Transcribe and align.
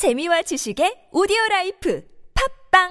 재미와 0.00 0.40
지식의 0.40 1.10
오디오 1.12 1.36
라이프 1.50 2.02
팟빵 2.72 2.88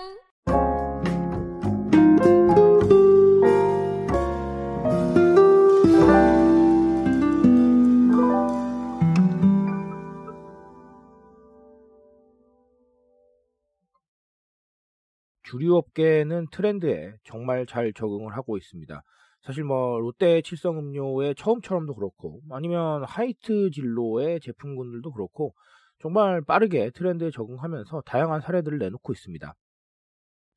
주류 15.41 15.77
업계는 15.77 16.45
트렌드에 16.51 17.13
정말 17.23 17.65
잘 17.65 17.91
적응을 17.91 18.37
하고 18.37 18.55
있습니다. 18.55 19.01
사실 19.41 19.63
뭐 19.63 19.99
롯데 19.99 20.43
칠성 20.43 20.77
음료의 20.77 21.33
처음처럼도 21.33 21.95
그렇고 21.95 22.41
아니면 22.51 23.03
하이트 23.03 23.71
진로의 23.71 24.41
제품군들도 24.41 25.11
그렇고 25.11 25.55
정말 25.99 26.41
빠르게 26.41 26.91
트렌드에 26.91 27.29
적응하면서 27.31 28.01
다양한 28.05 28.41
사례들을 28.41 28.77
내놓고 28.77 29.13
있습니다. 29.13 29.53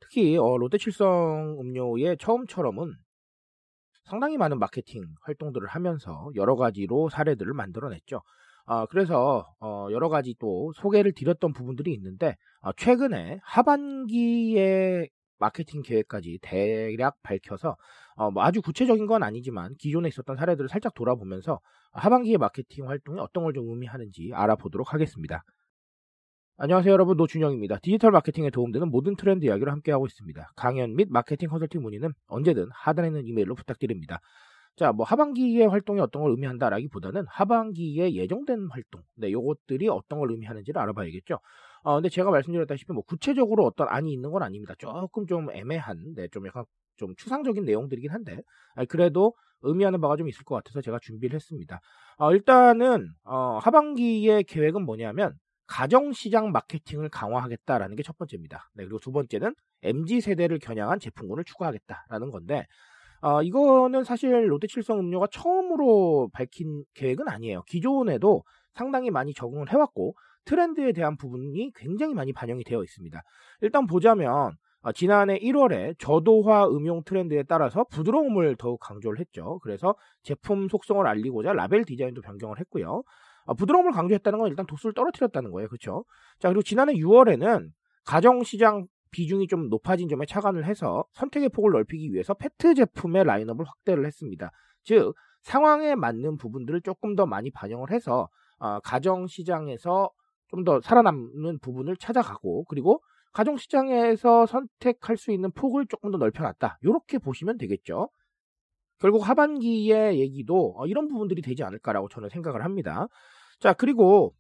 특히 0.01 0.37
어, 0.37 0.57
롯데 0.57 0.79
칠성 0.79 1.59
음료의 1.61 2.17
처음처럼은 2.19 2.93
상당히 4.05 4.37
많은 4.37 4.59
마케팅 4.59 5.05
활동들을 5.23 5.69
하면서 5.69 6.31
여러 6.35 6.57
가지로 6.57 7.09
사례들을 7.09 7.53
만들어냈죠. 7.55 8.21
아, 8.67 8.87
그래서 8.87 9.53
어, 9.61 9.89
여러 9.91 10.09
가지 10.09 10.35
또 10.39 10.73
소개를 10.75 11.13
드렸던 11.13 11.53
부분들이 11.53 11.93
있는데 11.95 12.37
아, 12.61 12.73
최근에 12.77 13.41
하반기에 13.43 15.09
마케팅 15.43 15.83
계획까지 15.83 16.39
대략 16.41 17.21
밝혀서 17.23 17.77
어, 18.15 18.31
뭐 18.31 18.45
아주 18.45 18.63
구체적인 18.63 19.07
건 19.07 19.23
아니지만 19.25 19.75
기존에 19.79 20.09
있었던 20.09 20.37
사례들을 20.37 20.69
살짝 20.69 20.95
돌아보면서 20.95 21.59
하반기의 21.93 22.39
마케팅 22.39 22.89
활동이 22.89 23.19
어떤 23.21 23.43
걸 23.45 23.53
좀 23.53 23.69
의미하는지 23.69 24.31
알아보도록 24.33 24.95
하겠습니다. 24.95 25.43
안녕하세요 26.59 26.93
여러분 26.93 27.17
노준영입니다. 27.17 27.79
디지털 27.83 28.13
마케팅에 28.13 28.51
도움되는 28.51 28.89
모든 28.89 29.17
트렌드 29.17 29.45
이야기를 29.45 29.73
함께하고 29.73 30.07
있습니다. 30.07 30.53
강연 30.55 30.95
및 30.95 31.09
마케팅 31.11 31.49
컨설팅 31.49 31.83
문의는 31.83 32.13
언제든 32.29 32.69
하단에 32.73 33.09
있는 33.09 33.27
이메일로 33.27 33.57
부탁드립니다. 33.57 34.21
자, 34.77 34.93
뭐 34.93 35.05
하반기의 35.05 35.67
활동이 35.69 36.01
어떤 36.01 36.23
걸 36.23 36.31
의미한다라기보다는 36.33 37.27
하반기에 37.29 38.15
예정된 38.15 38.69
활동, 38.71 39.03
네, 39.17 39.31
요것들이 39.31 39.89
어떤 39.89 40.19
걸 40.19 40.31
의미하는지를 40.31 40.81
알아봐야겠죠. 40.81 41.39
어, 41.83 41.95
근데 41.97 42.09
제가 42.09 42.31
말씀드렸다시피 42.31 42.93
뭐 42.93 43.03
구체적으로 43.03 43.65
어떤 43.65 43.89
안이 43.89 44.13
있는 44.13 44.31
건 44.31 44.43
아닙니다. 44.43 44.75
조금 44.79 45.27
좀 45.27 45.51
애매한, 45.51 46.15
네, 46.17 46.29
좀 46.29 46.47
약간 46.47 46.65
좀 46.97 47.15
추상적인 47.17 47.65
내용들이긴 47.65 48.11
한데, 48.11 48.41
아니, 48.75 48.87
그래도 48.89 49.35
의미하는 49.63 50.01
바가 50.01 50.17
좀 50.17 50.29
있을 50.29 50.45
것 50.45 50.55
같아서 50.57 50.81
제가 50.81 50.99
준비를 51.03 51.35
했습니다. 51.37 51.81
어, 52.19 52.33
일단은 52.33 53.09
어, 53.25 53.59
하반기의 53.63 54.45
계획은 54.45 54.85
뭐냐면 54.85 55.35
가정시장 55.67 56.51
마케팅을 56.53 57.09
강화하겠다라는 57.11 57.97
게 57.97 58.03
첫 58.03 58.17
번째입니다. 58.19 58.71
네, 58.75 58.85
그리고 58.85 58.99
두 58.99 59.13
번째는 59.13 59.55
MZ 59.83 60.21
세대를 60.21 60.59
겨냥한 60.61 60.99
제품군을 61.01 61.45
추가하겠다라는 61.45 62.31
건데, 62.31 62.67
어, 63.23 63.41
이거는 63.41 64.03
사실 64.03 64.51
롯데칠성 64.51 64.99
음료가 64.99 65.29
처음으로 65.31 66.29
밝힌 66.33 66.85
계획은 66.95 67.29
아니에요. 67.29 67.63
기존에도 67.69 68.43
상당히 68.75 69.11
많이 69.11 69.33
적응을 69.33 69.73
해왔고 69.73 70.15
트렌드에 70.45 70.93
대한 70.93 71.17
부분이 71.17 71.73
굉장히 71.77 72.15
많이 72.15 72.33
반영이 72.33 72.65
되어 72.65 72.83
있습니다. 72.83 73.23
일단 73.61 73.87
보자면 73.87 74.51
어, 74.83 74.91
지난해 74.91 75.39
1월에 75.39 75.95
저도화 76.01 76.67
음용 76.67 77.05
트렌드에 77.05 77.45
따라서 77.45 77.85
부드러움을 77.85 78.57
더욱 78.57 78.81
강조를 78.81 79.21
했죠. 79.21 79.61
그래서 79.63 79.95
제품 80.25 80.69
속성을 80.69 81.07
알리고자 81.07 81.53
라벨 81.53 81.85
디자인도 81.85 82.23
변경을 82.23 82.59
했고요. 82.59 83.05
어, 83.45 83.55
부드러움을 83.55 83.93
강조했다는 83.93 84.41
건 84.41 84.49
일단 84.49 84.67
도수를 84.67 84.95
떨어뜨렸다는 84.95 85.53
거예요. 85.53 85.69
그렇죠? 85.69 86.05
자, 86.41 86.49
그리고 86.49 86.63
지난해 86.63 86.95
6월에는 86.95 87.69
가정시장 88.05 88.87
비중이 89.13 89.47
좀 89.47 89.69
높아진 89.69 90.09
점에 90.09 90.27
착안을 90.27 90.67
해서 90.67 91.05
선택의 91.13 91.51
폭을 91.51 91.71
넓히기 91.73 92.13
위해서 92.13 92.35
페트 92.35 92.75
제품의 92.75 93.25
라인업을 93.25 93.65
확대를 93.65 94.05
했습니다. 94.07 94.51
즉 94.83 95.15
상황에 95.43 95.95
맞는 95.95 96.37
부분들을 96.39 96.83
조금 96.83 97.15
더 97.15 97.27
많이 97.27 97.51
반영을 97.51 97.91
해서 97.93 98.29
어, 98.59 98.81
가정 98.81 99.27
시장에서 99.27 100.11
좀 100.53 100.65
더 100.65 100.81
살아남는 100.81 101.59
부분을 101.61 101.97
찾아가고 101.97 102.65
그리고 102.65 103.03
가정 103.33 103.57
시장에서 103.57 104.45
선택할 104.47 105.17
수 105.17 105.33
있는 105.33 105.51
폭을 105.53 105.87
조금 105.87 106.11
더 106.11 106.19
넓혀놨다. 106.19 106.79
이렇게 106.83 107.19
보시면 107.19 107.57
되겠죠. 107.57 108.11
결국 108.99 109.27
하반기의 109.27 110.21
얘기도 110.21 110.75
어, 110.77 110.87
이런 110.87 111.09
부분들이 111.09 111.41
되지 111.43 111.65
않을까라고 111.65 112.09
저는 112.09 112.29
생각을 112.29 112.65
합니다. 112.65 113.09
자 113.61 113.73
그리고 113.73 114.35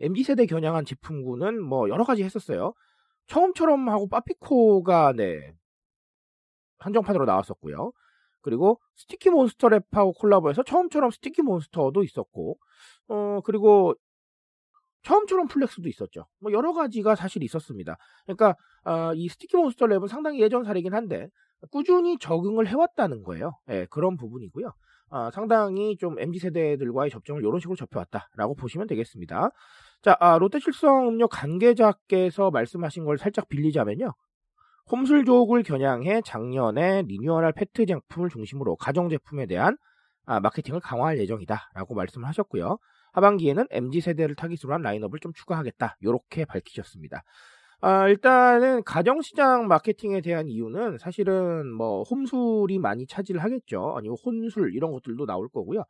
MZ 0.00 0.22
세대 0.22 0.46
겨냥한 0.46 0.84
제품군은 0.84 1.62
뭐 1.62 1.88
여러 1.88 2.04
가지 2.04 2.22
했었어요. 2.22 2.74
처음처럼 3.28 3.88
하고 3.88 4.08
빠피코가 4.08 5.12
네 5.16 5.54
한정판으로 6.78 7.24
나왔었고요. 7.24 7.92
그리고 8.40 8.80
스티키 8.96 9.30
몬스터 9.30 9.68
랩하고 9.68 10.16
콜라보해서 10.18 10.62
처음처럼 10.62 11.10
스티키 11.10 11.42
몬스터도 11.42 12.02
있었고, 12.02 12.58
어 13.08 13.40
그리고 13.44 13.94
처음처럼 15.02 15.48
플렉스도 15.48 15.88
있었죠. 15.88 16.26
뭐 16.40 16.52
여러 16.52 16.72
가지가 16.72 17.14
사실 17.14 17.42
있었습니다. 17.42 17.96
그러니까 18.26 18.56
어, 18.84 19.12
이 19.14 19.28
스티키 19.28 19.56
몬스터 19.56 19.86
랩은 19.86 20.08
상당히 20.08 20.40
예전 20.40 20.64
사례긴 20.64 20.94
한데 20.94 21.28
꾸준히 21.70 22.18
적응을 22.18 22.66
해왔다는 22.68 23.22
거예요. 23.22 23.52
예, 23.70 23.86
그런 23.90 24.16
부분이고요. 24.16 24.72
아, 25.10 25.30
상당히 25.30 25.96
좀 25.96 26.18
MZ 26.18 26.38
세대들과의 26.38 27.10
접점을 27.10 27.40
이런 27.42 27.60
식으로 27.60 27.76
접해왔다라고 27.76 28.54
보시면 28.54 28.86
되겠습니다. 28.86 29.50
자, 30.02 30.16
아, 30.20 30.38
롯데칠성 30.38 31.08
음료 31.08 31.28
관계자께서 31.28 32.50
말씀하신 32.50 33.04
걸 33.04 33.18
살짝 33.18 33.48
빌리자면요. 33.48 34.12
홈술족을 34.90 35.62
겨냥해 35.62 36.22
작년에 36.24 37.02
리뉴얼한 37.02 37.52
페트 37.52 37.86
제품을 37.86 38.30
중심으로 38.30 38.76
가정 38.76 39.08
제품에 39.08 39.46
대한 39.46 39.76
아, 40.24 40.40
마케팅을 40.40 40.80
강화할 40.80 41.18
예정이다라고 41.18 41.94
말씀을 41.94 42.28
하셨고요. 42.28 42.78
하반기에는 43.12 43.66
MZ 43.70 44.00
세대를 44.02 44.34
타깃으로 44.34 44.74
한 44.74 44.82
라인업을 44.82 45.20
좀 45.20 45.32
추가하겠다. 45.32 45.96
이렇게 46.00 46.44
밝히셨습니다. 46.44 47.22
아, 47.80 48.08
일단은 48.08 48.82
가정시장 48.82 49.68
마케팅에 49.68 50.20
대한 50.20 50.48
이유는 50.48 50.98
사실은 50.98 51.72
뭐 51.72 52.02
홈술이 52.02 52.78
많이 52.80 53.06
차지를 53.06 53.42
하겠죠. 53.42 53.94
아니면 53.96 54.16
혼술 54.24 54.74
이런 54.74 54.90
것들도 54.90 55.26
나올 55.26 55.48
거고요. 55.48 55.84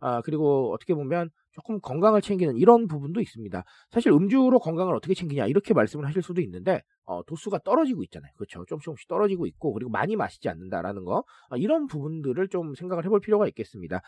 아, 0.00 0.20
그리고 0.22 0.72
어떻게 0.72 0.94
보면 0.94 1.30
조금 1.52 1.80
건강을 1.80 2.20
챙기는 2.22 2.56
이런 2.56 2.86
부분도 2.86 3.20
있습니다. 3.20 3.64
사실 3.90 4.12
음주로 4.12 4.58
건강을 4.58 4.94
어떻게 4.94 5.14
챙기냐 5.14 5.46
이렇게 5.46 5.74
말씀을 5.74 6.06
하실 6.06 6.22
수도 6.22 6.42
있는데 6.42 6.82
어, 7.04 7.22
도수가 7.24 7.60
떨어지고 7.64 8.02
있잖아요. 8.04 8.30
그렇죠. 8.36 8.64
조금씩 8.66 8.84
조금씩 8.84 9.08
떨어지고 9.08 9.46
있고 9.46 9.72
그리고 9.72 9.90
많이 9.90 10.16
마시지 10.16 10.48
않는다라는 10.48 11.04
거 11.04 11.24
아, 11.50 11.56
이런 11.56 11.86
부분들을 11.86 12.48
좀 12.48 12.74
생각을 12.74 13.04
해볼 13.04 13.20
필요가 13.20 13.46
있겠습니다. 13.48 14.00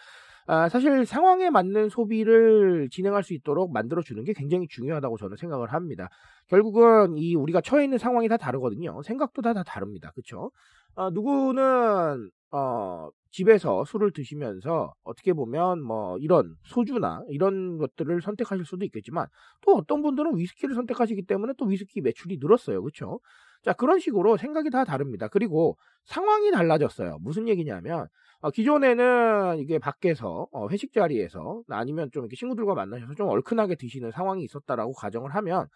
아, 0.47 0.69
사실 0.69 1.07
상황에 1.07 1.51
맞는 1.51 1.89
소비를 1.89 2.89
진행할 2.91 3.23
수 3.23 3.35
있도록 3.35 3.73
만들어 3.73 4.03
주는 4.03 4.25
게 4.25 4.33
굉장히 4.33 4.67
중요하다고 4.69 5.17
저는 5.19 5.37
생각을 5.37 5.73
합니다. 5.73 6.09
결국은 6.49 7.17
이 7.17 7.35
우리가 7.35 7.61
처해 7.61 7.85
있는 7.85 7.99
상황이 7.99 8.29
다 8.29 8.37
다르거든요. 8.37 9.03
생각도 9.03 9.43
다, 9.43 9.55
다 9.55 9.63
다릅니다. 9.63 10.13
그렇 10.15 10.51
죠? 10.95 11.01
아, 11.01 11.11
누구는 11.11 12.31
어, 12.53 13.09
집에서 13.31 13.85
술을 13.85 14.13
드시면서 14.13 14.93
어떻게 15.05 15.33
보면 15.33 15.83
뭐 15.83 16.19
이런 16.19 16.55
소주나 16.65 17.23
이런 17.31 17.79
것들을 17.79 18.21
선택하실 18.21 18.67
수도 18.67 18.85
있겠지만 18.85 19.27
또 19.63 19.75
어떤 19.77 20.03
분들은 20.03 20.37
위스키를 20.37 20.75
선택하시기 20.75 21.23
때문에 21.23 21.55
또 21.57 21.65
위스키 21.65 22.03
매출이 22.03 22.39
늘었어요. 22.41 22.83
그렇죠? 22.83 23.21
자, 23.63 23.73
그런 23.73 24.01
식으로 24.01 24.37
생각이 24.37 24.71
다 24.71 24.85
다릅니다. 24.85 25.29
그리고 25.29 25.79
상황이 26.05 26.51
달라졌어요. 26.51 27.19
무슨 27.21 27.49
얘기냐면 27.49 28.07
어, 28.41 28.51
기존에는 28.51 29.59
이게 29.61 29.79
밖에서 29.79 30.49
어, 30.53 30.69
회식 30.69 30.93
자리에서 30.93 31.63
아니면 31.69 32.11
좀 32.13 32.25
이렇게 32.25 32.37
친구들과 32.37 32.75
만나셔서 32.75 33.15
좀 33.15 33.29
얼큰하게 33.29 33.77
드시는 33.77 34.11
상황이 34.11 34.45
있었다라고 34.45 34.93
가정을 34.93 35.35
하면 35.37 35.69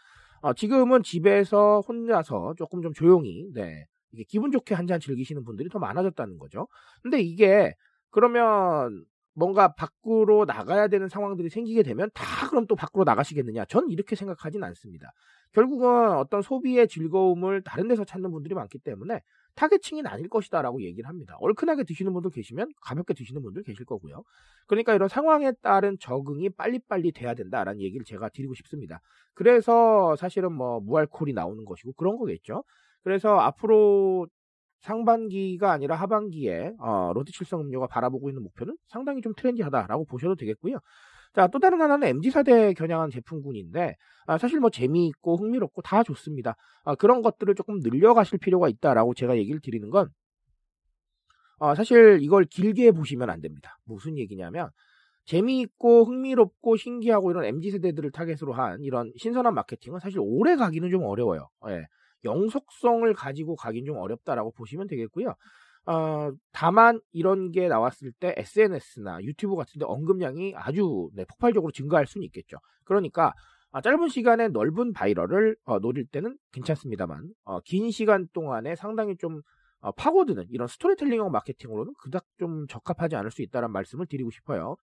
어, 0.42 0.52
지금은 0.52 1.02
집에서 1.02 1.80
혼자서 1.88 2.54
조금 2.58 2.82
좀 2.82 2.92
조용히 2.92 3.46
네, 3.54 3.86
이게 4.16 4.24
기분 4.28 4.50
좋게 4.52 4.74
한 4.74 4.86
잔 4.86 5.00
즐기시는 5.00 5.44
분들이 5.44 5.68
더 5.68 5.78
많아졌다는 5.80 6.38
거죠. 6.38 6.68
근데 7.02 7.20
이게 7.20 7.74
그러면 8.10 9.04
뭔가 9.34 9.74
밖으로 9.74 10.44
나가야 10.46 10.88
되는 10.88 11.08
상황들이 11.08 11.50
생기게 11.50 11.82
되면 11.82 12.08
다 12.14 12.48
그럼 12.48 12.66
또 12.66 12.74
밖으로 12.76 13.04
나가시겠느냐? 13.04 13.66
전 13.66 13.90
이렇게 13.90 14.16
생각하진 14.16 14.64
않습니다. 14.64 15.12
결국은 15.52 16.12
어떤 16.16 16.40
소비의 16.42 16.88
즐거움을 16.88 17.62
다른 17.62 17.88
데서 17.88 18.04
찾는 18.04 18.30
분들이 18.30 18.54
많기 18.54 18.78
때문에 18.78 19.20
타겟층이 19.54 20.02
아닐 20.06 20.28
것이다라고 20.28 20.82
얘기를 20.82 21.08
합니다. 21.08 21.36
얼큰하게 21.40 21.84
드시는 21.84 22.12
분들 22.12 22.30
계시면 22.30 22.70
가볍게 22.82 23.12
드시는 23.14 23.42
분들 23.42 23.62
계실 23.64 23.84
거고요. 23.84 24.22
그러니까 24.66 24.94
이런 24.94 25.08
상황에 25.08 25.52
따른 25.62 25.96
적응이 25.98 26.50
빨리빨리 26.50 27.12
돼야 27.12 27.34
된다라는 27.34 27.80
얘기를 27.80 28.04
제가 28.04 28.28
드리고 28.30 28.54
싶습니다. 28.54 29.00
그래서 29.34 30.16
사실은 30.16 30.52
뭐 30.52 30.80
무알콜이 30.80 31.32
나오는 31.32 31.64
것이고 31.64 31.92
그런 31.94 32.16
거겠죠. 32.16 32.64
그래서 33.06 33.38
앞으로 33.38 34.26
상반기가 34.80 35.70
아니라 35.70 35.94
하반기에 35.94 36.72
어, 36.80 37.12
롯데칠성 37.14 37.60
음료가 37.60 37.86
바라보고 37.86 38.28
있는 38.28 38.42
목표는 38.42 38.76
상당히 38.88 39.22
좀 39.22 39.32
트렌디하다라고 39.36 40.06
보셔도 40.06 40.34
되겠고요. 40.34 40.80
자, 41.32 41.46
또 41.46 41.60
다른 41.60 41.80
하나는 41.80 42.08
MZ세대에 42.08 42.72
겨냥한 42.72 43.10
제품군인데, 43.10 43.94
아, 44.26 44.38
사실 44.38 44.58
뭐 44.58 44.70
재미있고 44.70 45.36
흥미롭고 45.36 45.82
다 45.82 46.02
좋습니다. 46.02 46.56
아, 46.82 46.96
그런 46.96 47.22
것들을 47.22 47.54
조금 47.54 47.78
늘려가실 47.78 48.40
필요가 48.40 48.68
있다라고 48.68 49.14
제가 49.14 49.36
얘기를 49.36 49.60
드리는 49.60 49.88
건, 49.88 50.08
아, 51.60 51.76
사실 51.76 52.18
이걸 52.22 52.44
길게 52.44 52.90
보시면 52.90 53.30
안 53.30 53.40
됩니다. 53.40 53.78
무슨 53.84 54.18
얘기냐면, 54.18 54.70
재미있고 55.26 56.06
흥미롭고 56.06 56.76
신기하고 56.76 57.30
이런 57.30 57.44
MZ세대들을 57.44 58.10
타겟으로 58.10 58.52
한 58.52 58.82
이런 58.82 59.12
신선한 59.16 59.54
마케팅은 59.54 60.00
사실 60.00 60.18
오래 60.20 60.56
가기는 60.56 60.90
좀 60.90 61.04
어려워요. 61.04 61.48
예. 61.68 61.86
영속성을 62.24 63.12
가지고 63.14 63.56
가긴 63.56 63.84
좀 63.84 63.96
어렵다라고 63.96 64.52
보시면 64.52 64.86
되겠고요. 64.86 65.34
어, 65.86 66.32
다만 66.52 67.00
이런 67.12 67.52
게 67.52 67.68
나왔을 67.68 68.12
때 68.12 68.34
SNS나 68.36 69.22
유튜브 69.22 69.54
같은 69.54 69.78
데 69.78 69.84
언급량이 69.84 70.54
아주 70.56 71.10
네, 71.14 71.24
폭발적으로 71.24 71.70
증가할 71.72 72.06
수는 72.06 72.24
있겠죠. 72.24 72.58
그러니까 72.84 73.32
아, 73.70 73.80
짧은 73.80 74.08
시간에 74.08 74.48
넓은 74.48 74.92
viral을 74.92 75.56
어, 75.64 75.78
노릴 75.78 76.06
때는 76.06 76.36
괜찮습니다만 76.52 77.28
어, 77.44 77.60
긴 77.60 77.90
시간 77.90 78.26
동안에 78.32 78.74
상당히 78.74 79.16
좀 79.16 79.42
어, 79.80 79.92
파고드는 79.92 80.46
이런 80.50 80.66
스토리텔링형 80.66 81.30
마케팅으로는 81.30 81.92
그닥 81.98 82.24
좀 82.38 82.66
적합하지 82.68 83.14
않을 83.16 83.30
수 83.30 83.42
있다는 83.42 83.70
말씀을 83.70 84.06
드리고 84.06 84.30
싶어요. 84.30 84.76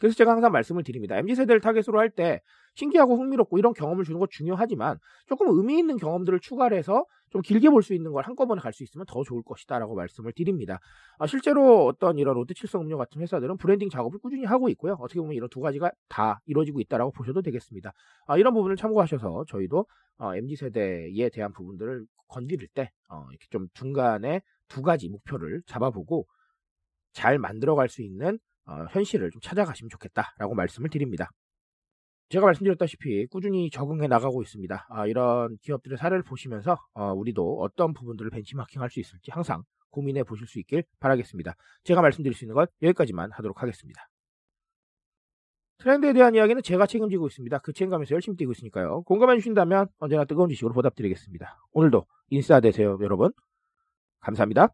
그래서 0.00 0.14
제가 0.16 0.32
항상 0.32 0.52
말씀을 0.52 0.82
드립니다. 0.84 1.16
MZ세대를 1.18 1.60
타겟으로 1.60 1.98
할 1.98 2.10
때 2.10 2.40
신기하고 2.76 3.16
흥미롭고 3.16 3.58
이런 3.58 3.72
경험을 3.72 4.04
주는 4.04 4.18
것 4.20 4.30
중요하지만 4.30 4.98
조금 5.26 5.48
의미 5.48 5.78
있는 5.78 5.96
경험들을 5.96 6.40
추가를 6.40 6.76
해서 6.76 7.04
좀 7.30 7.40
길게 7.42 7.68
볼 7.70 7.82
수 7.82 7.94
있는 7.94 8.12
걸 8.12 8.24
한꺼번에 8.24 8.60
갈 8.60 8.72
수 8.72 8.82
있으면 8.84 9.04
더 9.08 9.22
좋을 9.24 9.42
것이다 9.44 9.78
라고 9.78 9.94
말씀을 9.94 10.32
드립니다. 10.32 10.78
아, 11.18 11.26
실제로 11.26 11.86
어떤 11.86 12.18
이런 12.18 12.34
롯데칠성 12.34 12.82
음료 12.82 12.96
같은 12.98 13.20
회사들은 13.20 13.56
브랜딩 13.58 13.88
작업을 13.90 14.18
꾸준히 14.20 14.44
하고 14.44 14.68
있고요. 14.70 14.94
어떻게 15.00 15.20
보면 15.20 15.34
이런 15.34 15.48
두 15.50 15.60
가지가 15.60 15.90
다 16.08 16.40
이루어지고 16.46 16.80
있다라고 16.80 17.12
보셔도 17.12 17.42
되겠습니다. 17.42 17.92
아, 18.26 18.36
이런 18.38 18.54
부분을 18.54 18.76
참고하셔서 18.76 19.44
저희도 19.48 19.86
어, 20.18 20.34
MZ세대에 20.36 21.28
대한 21.30 21.52
부분들을 21.52 22.06
건드릴 22.28 22.68
때 22.74 22.90
어, 23.08 23.26
이렇게 23.30 23.46
좀 23.50 23.66
중간에 23.74 24.40
두 24.68 24.82
가지 24.82 25.08
목표를 25.08 25.62
잡아보고 25.66 26.26
잘 27.12 27.38
만들어갈 27.38 27.88
수 27.88 28.02
있는 28.02 28.38
어, 28.66 28.84
현실을 28.90 29.30
좀 29.30 29.40
찾아가시면 29.40 29.90
좋겠다라고 29.90 30.54
말씀을 30.54 30.90
드립니다. 30.90 31.30
제가 32.30 32.46
말씀드렸다시피 32.46 33.26
꾸준히 33.26 33.70
적응해 33.70 34.08
나가고 34.08 34.42
있습니다. 34.42 34.86
아, 34.88 35.06
이런 35.06 35.56
기업들의 35.62 35.98
사례를 35.98 36.22
보시면서 36.22 36.76
어, 36.94 37.12
우리도 37.12 37.60
어떤 37.60 37.92
부분들을 37.92 38.30
벤치마킹할 38.30 38.90
수 38.90 39.00
있을지 39.00 39.30
항상 39.30 39.62
고민해 39.90 40.24
보실 40.24 40.46
수 40.46 40.58
있길 40.58 40.84
바라겠습니다. 41.00 41.54
제가 41.84 42.00
말씀드릴 42.00 42.34
수 42.34 42.44
있는 42.44 42.54
건 42.54 42.66
여기까지만 42.82 43.30
하도록 43.32 43.62
하겠습니다. 43.62 44.08
트렌드에 45.78 46.12
대한 46.12 46.34
이야기는 46.34 46.62
제가 46.62 46.86
책임지고 46.86 47.26
있습니다. 47.26 47.58
그 47.58 47.72
책임감에서 47.72 48.14
열심히 48.14 48.36
뛰고 48.36 48.52
있으니까요. 48.52 49.02
공감해 49.02 49.36
주신다면 49.36 49.86
언제나 49.98 50.24
뜨거운 50.24 50.48
지식으로 50.48 50.72
보답드리겠습니다. 50.72 51.58
오늘도 51.72 52.06
인싸 52.30 52.60
되세요, 52.60 52.98
여러분. 53.02 53.32
감사합니다. 54.20 54.68